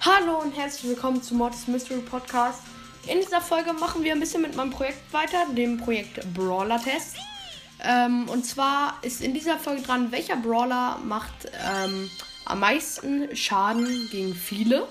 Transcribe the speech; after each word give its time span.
Hallo 0.00 0.40
und 0.42 0.56
herzlich 0.56 0.84
willkommen 0.84 1.22
zu 1.22 1.34
Mortis 1.34 1.66
Mystery 1.68 2.00
Podcast. 2.00 2.62
In 3.06 3.20
dieser 3.20 3.40
Folge 3.40 3.72
machen 3.72 4.04
wir 4.04 4.12
ein 4.12 4.20
bisschen 4.20 4.42
mit 4.42 4.54
meinem 4.56 4.70
Projekt 4.70 5.12
weiter, 5.12 5.46
dem 5.54 5.78
Projekt 5.78 6.34
Brawler 6.34 6.82
Test. 6.82 7.16
Ähm, 7.82 8.28
und 8.28 8.44
zwar 8.44 8.98
ist 9.02 9.22
in 9.22 9.32
dieser 9.32 9.58
Folge 9.58 9.82
dran, 9.82 10.12
welcher 10.12 10.36
Brawler 10.36 10.98
macht 11.04 11.50
ähm, 11.64 12.10
am 12.44 12.60
meisten 12.60 13.34
Schaden 13.36 14.08
gegen 14.10 14.34
viele. 14.34 14.88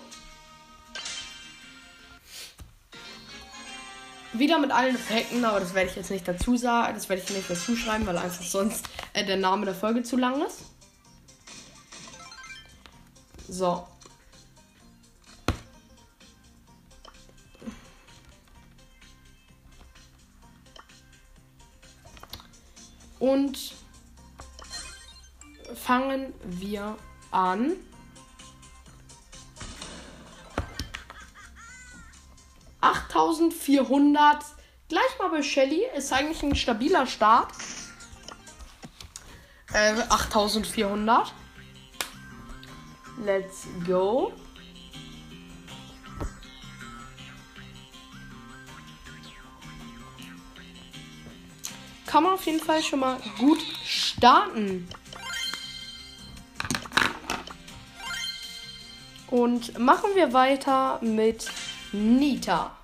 Wieder 4.38 4.60
mit 4.60 4.72
allen 4.72 4.96
Effekten, 4.96 5.44
aber 5.46 5.60
das 5.60 5.74
werde 5.74 5.90
ich 5.90 5.96
jetzt 5.96 6.12
nicht 6.12 6.28
dazu 6.28 6.58
sagen, 6.58 6.94
das 6.94 7.10
werde 7.10 7.24
ich 7.24 7.36
nicht 7.36 7.50
dazu 7.50 7.76
schreiben, 7.76 8.06
weil 8.06 8.18
einfach 8.18 8.44
sonst 8.44 8.88
äh, 9.14 9.26
der 9.26 9.38
Name 9.38 9.66
der 9.66 9.74
Folge 9.74 10.04
zu 10.04 10.16
lang 10.16 10.46
ist. 10.46 10.62
So. 13.50 13.88
Und 23.20 23.74
fangen 25.74 26.34
wir 26.44 26.96
an. 27.32 27.74
Achttausendvierhundert. 33.18 34.46
Gleich 34.90 35.20
mal 35.20 35.30
bei 35.30 35.42
Shelly. 35.42 35.82
Ist 35.96 36.14
eigentlich 36.14 36.44
ein 36.44 36.56
stabiler 36.56 37.08
Start. 37.08 37.52
Äh, 39.74 39.94
8400. 40.10 41.34
Let's 43.26 43.68
go. 43.86 44.32
kann 52.06 52.24
man 52.24 52.34
auf 52.36 52.46
jeden 52.46 52.62
Fall 52.62 52.82
schon 52.82 53.02
mal 53.02 53.18
gut 53.38 53.60
starten. 53.86 54.88
Und 59.30 59.78
machen 59.78 60.12
wir 60.16 60.32
weiter 60.32 61.00
mit 61.02 61.52
Nita. 61.92 62.77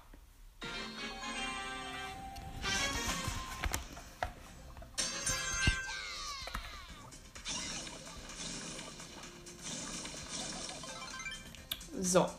So. 12.13 12.29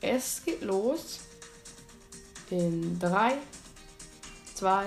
Es 0.00 0.42
geht 0.44 0.62
los 0.62 1.20
in 2.50 2.98
3, 2.98 3.34
2, 4.56 4.86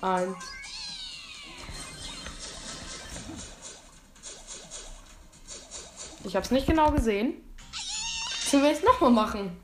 1. 0.00 0.36
Ich 6.24 6.34
habe 6.34 6.46
es 6.46 6.50
nicht 6.50 6.66
genau 6.66 6.90
gesehen. 6.92 7.34
Das 8.50 8.62
wir 8.62 8.70
jetzt 8.70 8.82
nochmal 8.82 9.10
machen. 9.10 9.54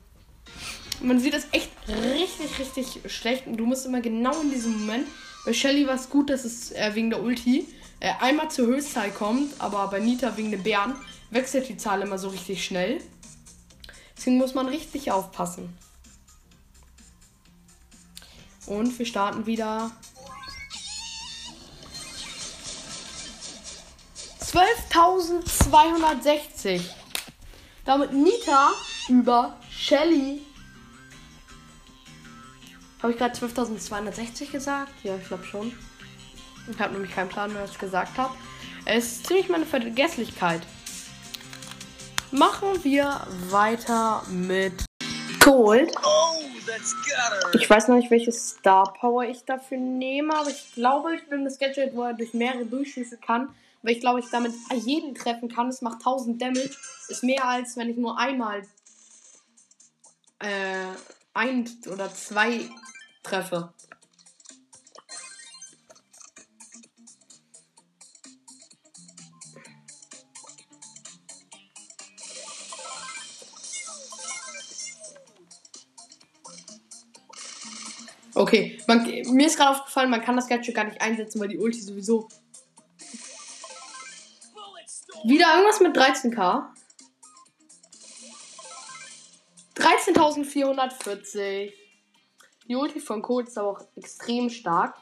Man 1.01 1.19
sieht 1.19 1.33
es 1.33 1.47
echt 1.51 1.71
richtig, 1.87 2.59
richtig 2.59 3.11
schlecht. 3.11 3.47
Und 3.47 3.57
du 3.57 3.65
musst 3.65 3.87
immer 3.87 4.01
genau 4.01 4.39
in 4.41 4.51
diesem 4.51 4.81
Moment. 4.81 5.07
Bei 5.45 5.53
Shelly 5.53 5.87
war 5.87 5.95
es 5.95 6.11
gut, 6.11 6.29
dass 6.29 6.45
es 6.45 6.73
äh, 6.73 6.93
wegen 6.93 7.09
der 7.09 7.23
Ulti 7.23 7.65
äh, 8.01 8.11
einmal 8.19 8.51
zur 8.51 8.67
Höchstzahl 8.67 9.09
kommt. 9.09 9.59
Aber 9.59 9.87
bei 9.87 9.99
Nita 9.99 10.37
wegen 10.37 10.51
der 10.51 10.59
Bären 10.59 10.93
wechselt 11.31 11.67
die 11.69 11.77
Zahl 11.77 12.01
immer 12.01 12.17
so 12.17 12.27
richtig 12.29 12.65
schnell. 12.65 13.01
Deswegen 14.15 14.37
muss 14.37 14.53
man 14.53 14.67
richtig 14.67 15.11
aufpassen. 15.11 15.77
Und 18.65 18.97
wir 18.99 19.05
starten 19.05 19.45
wieder. 19.45 19.91
12.260. 24.41 26.81
Damit 27.85 28.11
Nita 28.13 28.71
über 29.07 29.55
Shelly. 29.71 30.41
Habe 33.01 33.13
ich 33.13 33.17
gerade 33.17 33.33
12.260 33.37 34.51
gesagt? 34.51 34.91
Ja, 35.03 35.15
ich 35.15 35.25
glaube 35.27 35.45
schon. 35.45 35.71
Ich 36.69 36.77
habe 36.79 36.91
nämlich 36.93 37.15
keinen 37.15 37.29
Plan, 37.29 37.55
was 37.55 37.71
ich 37.71 37.79
gesagt 37.79 38.17
habe. 38.17 38.35
Es 38.85 39.13
ist 39.13 39.27
ziemlich 39.27 39.47
meine 39.49 39.65
Vergesslichkeit. 39.65 40.61
Machen 42.31 42.83
wir 42.83 43.21
weiter 43.49 44.23
mit 44.29 44.85
Gold. 45.39 45.91
Oh. 46.03 46.29
Ich 47.53 47.67
weiß 47.67 47.87
noch 47.87 47.95
nicht, 47.95 48.11
welche 48.11 48.31
Star 48.31 48.93
Power 48.93 49.23
ich 49.23 49.43
dafür 49.45 49.77
nehme, 49.77 50.35
aber 50.35 50.49
ich 50.49 50.73
glaube, 50.73 51.15
ich 51.15 51.27
bin 51.27 51.43
das 51.43 51.57
Gadget, 51.57 51.95
wo 51.95 52.03
er 52.03 52.13
durch 52.13 52.33
mehrere 52.33 52.65
durchschießen 52.65 53.19
kann. 53.21 53.49
Weil 53.81 53.93
ich 53.93 54.01
glaube, 54.01 54.19
ich 54.19 54.29
damit 54.29 54.53
jeden 54.73 55.15
treffen 55.15 55.49
kann. 55.49 55.69
Es 55.69 55.81
macht 55.81 55.99
1000 55.99 56.41
Damage. 56.41 56.75
Ist 57.07 57.23
mehr 57.23 57.45
als 57.45 57.77
wenn 57.77 57.89
ich 57.89 57.97
nur 57.97 58.19
einmal 58.19 58.61
äh, 60.39 60.93
ein 61.33 61.69
oder 61.91 62.13
zwei 62.13 62.69
treffe. 63.23 63.73
Okay, 78.39 78.79
man, 78.87 79.03
mir 79.03 79.47
ist 79.47 79.57
gerade 79.57 79.71
aufgefallen, 79.71 80.09
man 80.09 80.21
kann 80.21 80.37
das 80.37 80.47
Gadget 80.47 80.73
gar 80.73 80.85
nicht 80.85 81.01
einsetzen, 81.01 81.41
weil 81.41 81.49
die 81.49 81.57
Ulti 81.57 81.81
sowieso. 81.81 82.29
Wieder 85.25 85.53
irgendwas 85.55 85.81
mit 85.81 85.93
13k. 85.97 86.67
13.440. 89.75 91.73
Die 92.69 92.75
Ulti 92.77 93.01
von 93.01 93.21
Colt 93.21 93.49
ist 93.49 93.57
aber 93.57 93.71
auch 93.71 93.81
extrem 93.97 94.49
stark. 94.49 94.95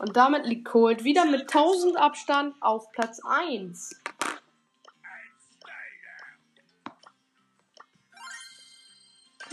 Und 0.00 0.16
damit 0.16 0.44
liegt 0.44 0.64
Colt 0.64 1.04
wieder 1.04 1.24
mit 1.24 1.42
1000 1.42 1.96
Abstand 1.96 2.56
auf 2.60 2.90
Platz 2.90 3.20
1. 3.24 3.94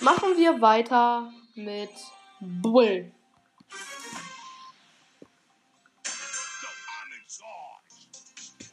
Machen 0.05 0.37
wir 0.37 0.61
weiter 0.61 1.31
mit 1.55 1.89
Bull. 2.39 3.11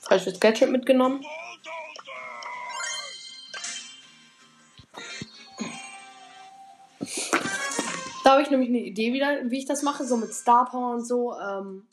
Falsches 0.02 0.38
Gadget 0.38 0.70
mitgenommen. 0.70 1.24
Da 8.24 8.32
habe 8.32 8.42
ich 8.42 8.50
nämlich 8.50 8.68
eine 8.68 8.80
Idee 8.80 9.14
wieder, 9.14 9.50
wie 9.50 9.56
ich 9.56 9.64
das 9.64 9.82
mache, 9.82 10.04
so 10.04 10.18
mit 10.18 10.34
Star 10.34 10.66
Power 10.66 10.96
und 10.96 11.06
so. 11.06 11.34
Ähm, 11.38 11.86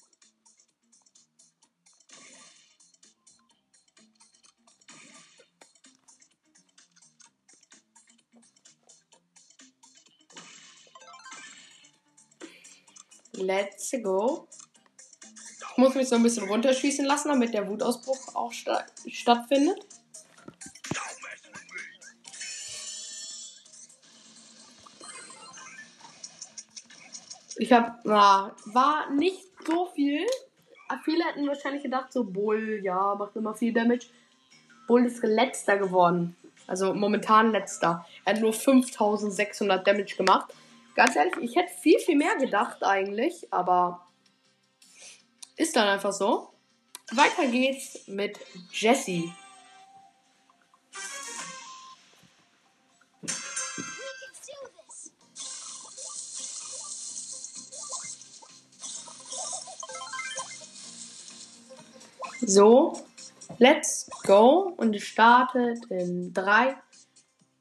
Let's 13.40 13.91
go. 14.03 14.47
Ich 15.72 15.78
muss 15.78 15.96
mich 15.96 16.09
so 16.09 16.16
ein 16.16 16.24
bisschen 16.24 16.47
runterschießen 16.47 17.06
lassen, 17.06 17.30
damit 17.30 17.53
der 17.53 17.68
Wutausbruch 17.68 18.36
auch 18.36 18.52
sta 18.52 18.86
stattfindet. 19.08 19.80
Ich 27.58 27.72
habe, 27.74 27.94
na, 28.03 28.56
war 28.66 29.09
nicht 29.12 29.44
so 29.66 29.88
viel. 29.88 30.26
Viele 31.03 31.24
hätten 31.26 31.47
wahrscheinlich 31.47 31.84
gedacht, 31.84 32.12
so 32.12 32.24
Bull, 32.24 32.80
ja, 32.84 33.16
macht 33.16 33.35
immer 33.35 33.53
viel 33.53 33.74
Damage. 33.74 34.08
Bull 34.88 35.06
ist 35.06 35.22
letzter 35.24 35.78
geworden. 35.78 36.35
Also 36.68 36.94
momentan 36.94 37.52
letzter. 37.52 38.06
Er 38.26 38.34
hat 38.34 38.42
nur 38.42 38.53
5600 38.53 39.85
Damage 39.85 40.16
gemacht. 40.16 40.53
Ganz 40.99 41.16
ehrlich, 41.16 41.34
ich 41.40 41.55
hätte 41.55 41.72
viel, 41.81 41.97
viel 41.99 42.17
mehr 42.17 42.35
gedacht 42.35 42.84
eigentlich, 42.84 43.53
aber 43.53 44.05
ist 45.55 45.73
dann 45.78 45.87
einfach 45.87 46.11
so. 46.11 46.49
Weiter 47.13 47.47
geht's 47.47 48.05
mit 48.07 48.37
Jessie. 48.73 49.34
So, 62.41 63.01
let's 63.57 64.09
go. 64.23 64.73
Und 64.75 64.93
es 64.97 65.03
startet 65.03 65.85
in 65.85 66.34
3 66.34 66.75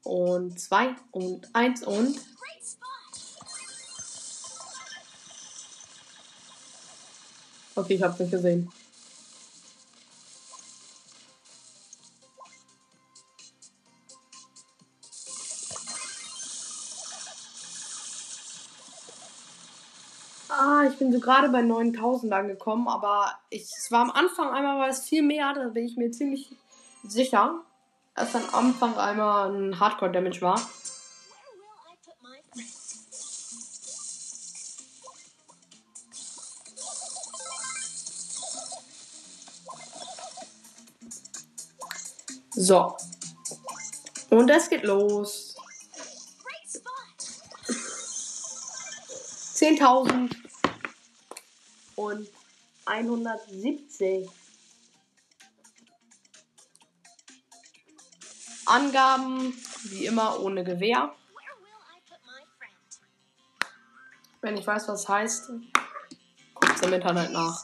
und 0.03 0.59
2 0.59 0.93
und 1.11 1.55
1 1.55 1.83
und. 1.83 2.19
Okay, 7.79 7.95
ich 7.95 8.03
hab's 8.03 8.19
nicht 8.19 8.31
gesehen. 8.31 8.69
Ah, 20.49 20.83
ich 20.89 20.97
bin 20.97 21.13
so 21.13 21.21
gerade 21.21 21.47
bei 21.47 21.61
9000 21.61 22.33
angekommen, 22.33 22.89
aber 22.89 23.31
ich, 23.49 23.61
es 23.61 23.89
war 23.91 24.01
am 24.01 24.11
Anfang 24.11 24.49
einmal 24.49 24.77
war 24.77 24.89
es 24.89 25.07
viel 25.07 25.21
mehr, 25.21 25.53
da 25.53 25.69
bin 25.69 25.85
ich 25.85 25.95
mir 25.95 26.11
ziemlich 26.11 26.53
sicher, 27.03 27.61
dass 28.13 28.35
am 28.35 28.43
Anfang 28.51 28.97
einmal 28.97 29.51
ein 29.51 29.79
Hardcore-Damage 29.79 30.41
war. 30.41 30.59
So. 42.61 42.97
Und 44.29 44.49
es 44.49 44.67
geht 44.69 44.83
los. 44.83 45.55
10.000 49.55 50.35
und 51.95 52.27
170. 52.85 54.29
Angaben, 58.65 59.53
wie 59.83 60.05
immer, 60.05 60.41
ohne 60.41 60.65
Gewehr. 60.65 61.15
Wenn 64.41 64.57
ich 64.57 64.67
weiß, 64.67 64.89
was 64.89 65.07
heißt, 65.07 65.49
guckt 66.55 66.81
im 66.83 66.91
Internet 66.91 67.31
nach. 67.31 67.63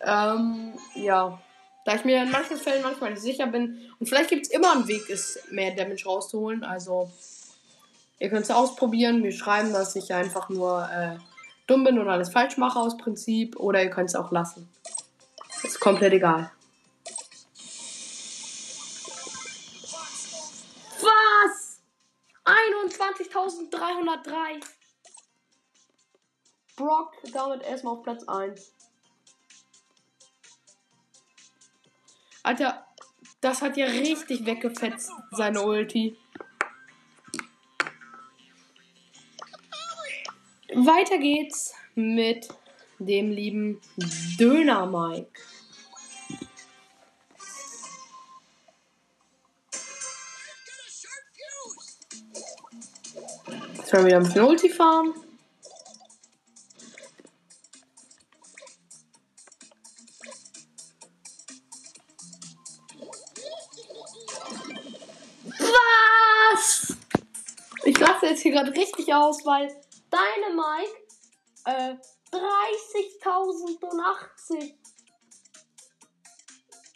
ähm, 0.02 0.78
ja. 0.94 1.40
Da 1.86 1.94
ich 1.94 2.04
mir 2.04 2.20
in 2.20 2.32
manchen 2.32 2.56
Fällen 2.56 2.82
manchmal 2.82 3.10
nicht 3.10 3.22
sicher 3.22 3.46
bin. 3.46 3.80
Und 4.00 4.08
vielleicht 4.08 4.30
gibt 4.30 4.46
es 4.46 4.52
immer 4.52 4.72
einen 4.72 4.88
Weg, 4.88 5.08
es 5.08 5.38
mehr 5.52 5.72
Damage 5.72 6.04
rauszuholen. 6.04 6.64
Also, 6.64 7.08
ihr 8.18 8.28
könnt 8.28 8.42
es 8.42 8.50
ausprobieren. 8.50 9.20
Mir 9.20 9.30
schreiben, 9.30 9.72
dass 9.72 9.94
ich 9.94 10.12
einfach 10.12 10.48
nur 10.48 10.90
äh, 10.90 11.16
dumm 11.68 11.84
bin 11.84 12.00
und 12.00 12.08
alles 12.08 12.30
falsch 12.30 12.56
mache 12.56 12.80
aus 12.80 12.96
Prinzip. 12.96 13.54
Oder 13.60 13.84
ihr 13.84 13.90
könnt 13.90 14.08
es 14.08 14.16
auch 14.16 14.32
lassen. 14.32 14.68
Ist 15.62 15.78
komplett 15.78 16.12
egal. 16.12 16.50
Was? 21.00 21.78
21.303. 22.44 24.60
Brock 26.74 27.12
damit 27.32 27.62
erstmal 27.62 27.94
auf 27.94 28.02
Platz 28.02 28.24
1. 28.26 28.72
Alter, 32.46 32.86
das 33.40 33.60
hat 33.60 33.76
ja 33.76 33.86
richtig 33.86 34.46
weggefetzt, 34.46 35.10
seine 35.32 35.62
Ulti. 35.62 36.16
Weiter 40.72 41.18
geht's 41.18 41.74
mit 41.96 42.46
dem 43.00 43.32
lieben 43.32 43.80
Döner 44.38 44.86
Mike. 44.86 45.40
Jetzt 53.74 53.92
werden 53.92 54.04
wir 54.04 54.06
wieder 54.06 54.16
ein 54.18 54.22
bisschen 54.22 54.44
Ulti 54.44 54.70
fahren. 54.70 55.25
Lasse 68.26 68.34
jetzt 68.34 68.42
hier 68.42 68.52
gerade 68.52 68.74
richtig 68.74 69.14
aus, 69.14 69.46
weil 69.46 69.68
deine 70.10 70.52
Mike 70.52 70.90
äh, 71.64 71.94
30.080. 72.32 74.74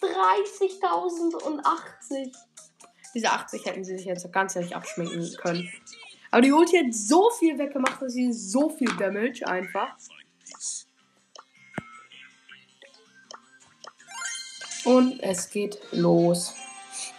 30.080. 0.00 2.32
Diese 3.14 3.30
80 3.30 3.64
hätten 3.64 3.84
sie 3.84 3.96
sich 3.96 4.06
jetzt 4.06 4.32
ganz 4.32 4.56
ehrlich 4.56 4.74
abschminken 4.74 5.32
können. 5.36 5.72
Aber 6.32 6.42
die 6.42 6.50
Ulti 6.50 6.78
hat 6.78 6.92
so 6.92 7.30
viel 7.30 7.56
weggemacht, 7.58 8.02
dass 8.02 8.14
sie 8.14 8.32
so 8.32 8.70
viel 8.70 8.92
Damage 8.96 9.46
einfach. 9.46 9.96
Und 14.84 15.20
es 15.20 15.48
geht 15.48 15.78
los. 15.92 16.56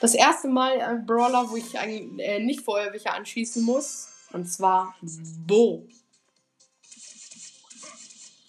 Das 0.01 0.15
erste 0.15 0.47
Mal 0.47 0.81
ein 0.81 1.05
Brawler, 1.05 1.47
wo 1.51 1.55
ich 1.55 1.77
eigentlich 1.77 2.27
äh, 2.27 2.39
nicht 2.39 2.61
vorher 2.61 2.91
welche 2.91 3.13
anschießen 3.13 3.63
muss. 3.63 4.09
Und 4.33 4.45
zwar 4.45 4.95
Bo. 5.45 5.87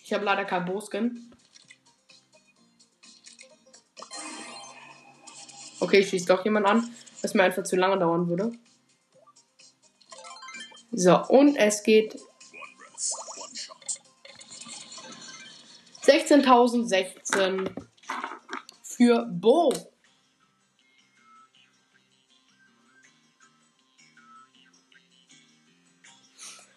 Ich 0.03 0.13
habe 0.15 0.25
leider 0.25 0.47
kein 0.47 0.65
Bo-Skin. 0.65 1.31
Okay, 5.79 5.99
ich 5.99 6.09
schieße 6.09 6.27
doch 6.27 6.43
jemand 6.43 6.67
an, 6.67 6.95
was 7.21 7.35
mir 7.35 7.43
einfach 7.43 7.65
zu 7.65 7.77
lange 7.77 7.99
dauern 7.99 8.29
würde. 8.29 8.53
So, 10.91 11.23
und 11.27 11.57
es 11.57 11.83
geht 11.83 12.19
16.016 16.05 17.71
für 18.83 19.27
Bo. 19.27 19.92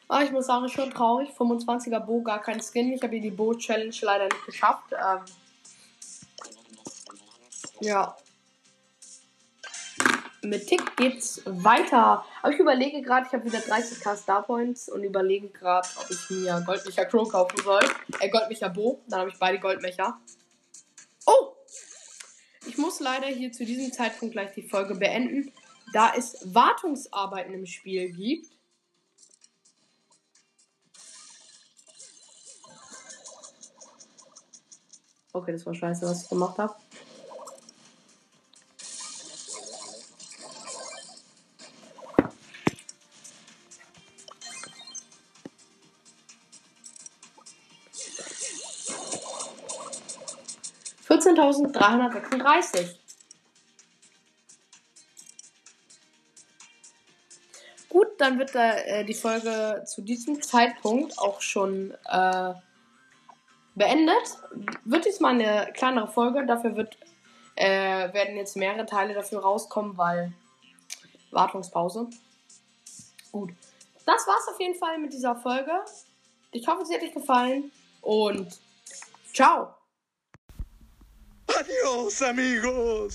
Ah, 0.07 0.21
ich 0.21 0.31
muss 0.31 0.45
sagen, 0.45 0.69
schon 0.69 0.91
traurig. 0.91 1.29
25er 1.31 1.99
Bo, 1.99 2.21
gar 2.21 2.41
kein 2.41 2.61
Skin. 2.61 2.93
Ich 2.93 3.01
habe 3.01 3.13
hier 3.13 3.23
die 3.23 3.31
Bo-Challenge 3.31 3.95
leider 4.01 4.25
nicht 4.25 4.45
geschafft. 4.45 4.91
Ähm, 4.91 5.21
ja. 7.79 8.15
Mit 10.43 10.67
Tick 10.67 10.95
geht's 10.95 11.41
weiter. 11.45 12.23
Aber 12.43 12.53
ich 12.53 12.59
überlege 12.59 13.01
gerade, 13.01 13.25
ich 13.25 13.33
habe 13.33 13.45
wieder 13.45 13.57
30k 13.57 14.15
Star 14.15 14.43
Points 14.43 14.89
und 14.89 15.03
überlege 15.03 15.49
gerade, 15.49 15.87
ob 15.99 16.09
ich 16.11 16.29
mir 16.29 16.61
Goldmecher 16.63 17.05
Crow 17.05 17.27
kaufen 17.27 17.57
soll. 17.63 17.83
Äh, 18.19 18.29
Goldmecher 18.29 18.69
Bo. 18.69 19.01
Dann 19.07 19.21
habe 19.21 19.31
ich 19.31 19.39
beide 19.39 19.59
Goldmecher. 19.59 20.19
Oh! 21.25 21.55
Ich 22.67 22.77
muss 22.77 22.99
leider 22.99 23.27
hier 23.27 23.51
zu 23.51 23.65
diesem 23.65 23.91
Zeitpunkt 23.91 24.33
gleich 24.33 24.53
die 24.53 24.67
Folge 24.67 24.93
beenden, 24.93 25.51
da 25.93 26.13
es 26.15 26.37
Wartungsarbeiten 26.43 27.53
im 27.53 27.65
Spiel 27.65 28.11
gibt. 28.11 28.51
Okay, 35.35 35.51
das 35.51 35.65
war 35.65 35.75
scheiße, 35.75 36.07
was 36.07 36.23
ich 36.23 36.29
gemacht 36.29 36.57
habe. 36.57 36.73
Vierzehntausendreihundertsechsunddreißig. 51.01 52.97
Gut, 57.89 58.07
dann 58.19 58.39
wird 58.39 58.55
äh, 58.55 59.03
die 59.03 59.13
Folge 59.13 59.83
zu 59.85 60.01
diesem 60.01 60.41
Zeitpunkt 60.41 61.19
auch 61.19 61.41
schon 61.41 61.91
äh, 62.05 62.53
beendet. 63.75 64.37
Wird 64.83 65.05
jetzt 65.05 65.21
mal 65.21 65.33
eine 65.33 65.71
kleinere 65.73 66.07
Folge. 66.07 66.45
Dafür 66.45 66.75
wird, 66.75 66.97
äh, 67.55 68.11
werden 68.13 68.37
jetzt 68.37 68.55
mehrere 68.55 68.85
Teile 68.85 69.13
dafür 69.13 69.39
rauskommen, 69.39 69.97
weil 69.97 70.33
Wartungspause. 71.31 72.09
Gut. 73.31 73.51
Das 74.05 74.27
war's 74.27 74.47
auf 74.47 74.59
jeden 74.59 74.75
Fall 74.75 74.97
mit 74.97 75.13
dieser 75.13 75.35
Folge. 75.35 75.71
Ich 76.51 76.67
hoffe, 76.67 76.85
sie 76.85 76.95
hat 76.95 77.03
euch 77.03 77.13
gefallen 77.13 77.71
und 78.01 78.59
Ciao. 79.35 79.67
Adios, 81.47 82.21
amigos. 82.21 83.13